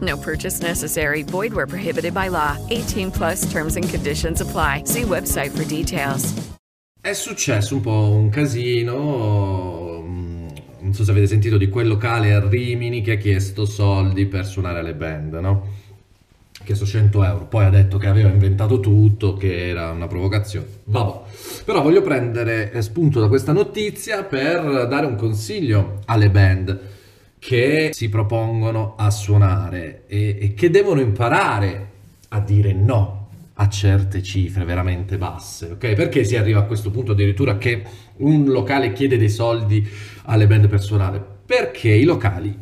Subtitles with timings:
[0.00, 1.22] No purchase necessary.
[1.22, 2.56] Void where prohibited by law.
[2.70, 4.82] 18 plus terms and conditions apply.
[4.84, 6.32] See website for details.
[7.00, 10.00] È successo un po' un casino.
[10.02, 10.46] mm,
[10.80, 14.44] Non so se avete sentito di quel locale a Rimini che ha chiesto soldi per
[14.46, 15.68] suonare alle band, no?
[16.60, 17.46] Ha chiesto 100 euro.
[17.46, 20.66] Poi ha detto che aveva inventato tutto, che era una provocazione.
[20.84, 21.20] Vabbè.
[21.64, 26.80] Però voglio prendere eh, spunto da questa notizia per dare un consiglio alle band
[27.44, 31.90] che si propongono a suonare e, e che devono imparare
[32.28, 35.92] a dire no a certe cifre veramente basse, ok?
[35.92, 37.82] Perché si arriva a questo punto addirittura che
[38.16, 39.86] un locale chiede dei soldi
[40.24, 41.22] alle band per suonare?
[41.44, 42.58] Perché i locali,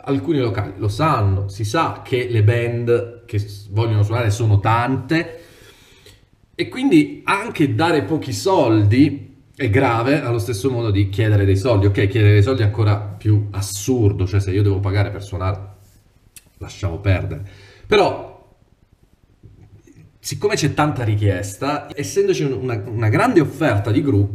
[0.00, 5.40] alcuni locali lo sanno, si sa che le band che vogliono suonare sono tante
[6.56, 9.31] e quindi anche dare pochi soldi
[9.62, 11.86] è grave allo stesso modo di chiedere dei soldi.
[11.86, 15.60] Ok, chiedere dei soldi è ancora più assurdo, cioè se io devo pagare per suonare,
[16.58, 17.48] lasciamo perdere.
[17.86, 18.56] Però,
[20.18, 24.34] siccome c'è tanta richiesta, essendoci un- una, una grande offerta di gruppi,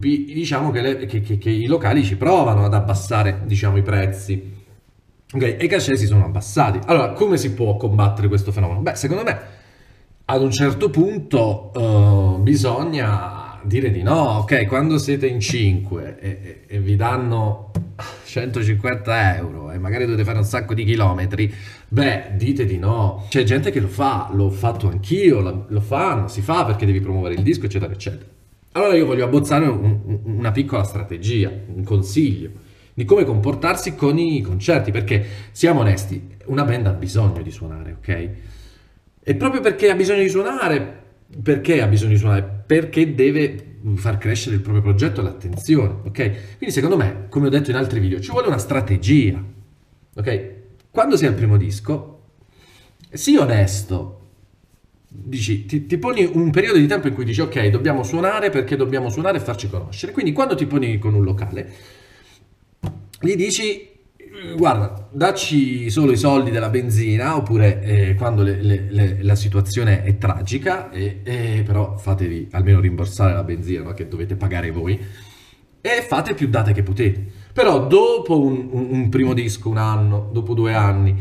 [0.00, 4.54] Diciamo che, le- che- che- che i locali ci provano ad abbassare, diciamo, i prezzi.
[5.32, 6.78] Ok, e i cachet si sono abbassati.
[6.86, 8.80] Allora, come si può combattere questo fenomeno?
[8.80, 9.38] Beh, secondo me,
[10.26, 14.38] ad un certo punto eh, bisogna dire di no.
[14.38, 17.72] Ok, quando siete in 5 e, e- e vi danno
[18.24, 21.52] 150 euro e magari dovete fare un sacco di chilometri,
[21.88, 23.26] beh, dite di no.
[23.28, 27.34] C'è gente che lo fa, l'ho fatto anch'io, lo fanno, si fa perché devi promuovere
[27.34, 28.36] il disco, eccetera, eccetera.
[28.78, 32.50] Allora io voglio abbozzare un- un- una piccola strategia, un consiglio
[32.94, 37.96] di come comportarsi con i concerti, perché siamo onesti, una band ha bisogno di suonare,
[37.98, 38.28] ok?
[39.20, 41.02] E proprio perché ha bisogno di suonare,
[41.42, 42.62] perché ha bisogno di suonare?
[42.66, 46.56] Perché deve far crescere il proprio progetto e l'attenzione, ok?
[46.58, 49.42] Quindi secondo me, come ho detto in altri video, ci vuole una strategia,
[50.14, 50.50] ok?
[50.90, 52.20] Quando sei al primo disco,
[53.10, 54.27] sii onesto,
[55.28, 58.76] dici, ti, ti, poni un periodo di tempo in cui dici ok, dobbiamo suonare perché
[58.76, 60.12] dobbiamo suonare e farci conoscere.
[60.12, 61.72] Quindi quando ti poni con un locale,
[63.20, 63.96] gli dici
[64.56, 70.02] guarda, dacci solo i soldi della benzina oppure eh, quando le, le, le, la situazione
[70.02, 73.94] è tragica, e, e però fatevi almeno rimborsare la benzina no?
[73.94, 74.98] che dovete pagare voi
[75.80, 77.24] e fate più date che potete.
[77.52, 81.16] Però dopo un, un, un primo disco, un anno, dopo due anni,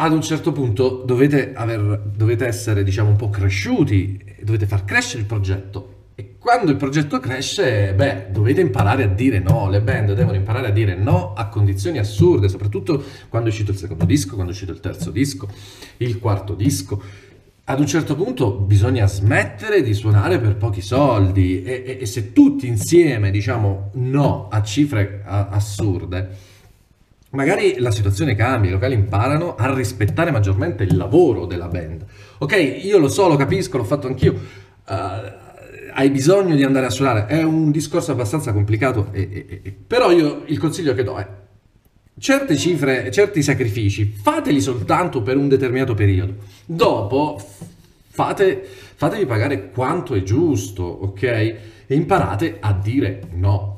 [0.00, 5.22] ad un certo punto dovete, aver, dovete essere diciamo un po' cresciuti, dovete far crescere
[5.22, 5.94] il progetto.
[6.14, 10.68] E quando il progetto cresce, beh, dovete imparare a dire no, le band devono imparare
[10.68, 14.54] a dire no a condizioni assurde, soprattutto quando è uscito il secondo disco, quando è
[14.54, 15.48] uscito il terzo disco,
[15.96, 17.02] il quarto disco.
[17.64, 21.62] Ad un certo punto bisogna smettere di suonare per pochi soldi.
[21.64, 26.47] E, e, e se tutti insieme diciamo no a cifre a, assurde,
[27.30, 32.04] magari la situazione cambia, i locali imparano a rispettare maggiormente il lavoro della band.
[32.38, 34.32] Ok, io lo so, lo capisco, l'ho fatto anch'io.
[34.86, 35.46] Uh,
[35.92, 40.12] hai bisogno di andare a suonare, è un discorso abbastanza complicato, e, e, e, però
[40.12, 41.26] io il consiglio che do è
[42.18, 46.34] certe cifre, certi sacrifici, fateli soltanto per un determinato periodo,
[46.64, 47.40] dopo
[48.08, 51.22] fate, fatevi pagare quanto è giusto, ok?
[51.22, 53.77] E imparate a dire no.